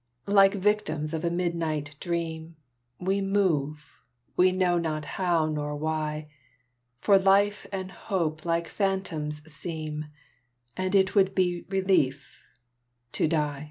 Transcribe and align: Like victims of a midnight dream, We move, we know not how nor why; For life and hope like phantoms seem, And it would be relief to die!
Like 0.25 0.55
victims 0.55 1.13
of 1.13 1.23
a 1.23 1.29
midnight 1.29 1.95
dream, 1.99 2.55
We 2.99 3.21
move, 3.21 3.99
we 4.35 4.51
know 4.51 4.79
not 4.79 5.05
how 5.05 5.45
nor 5.45 5.75
why; 5.75 6.27
For 6.97 7.19
life 7.19 7.67
and 7.71 7.91
hope 7.91 8.43
like 8.43 8.67
phantoms 8.67 9.43
seem, 9.53 10.05
And 10.75 10.95
it 10.95 11.13
would 11.13 11.35
be 11.35 11.67
relief 11.69 12.41
to 13.11 13.27
die! 13.27 13.59